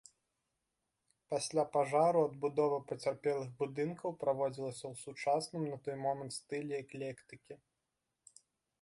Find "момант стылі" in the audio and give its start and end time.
6.05-6.71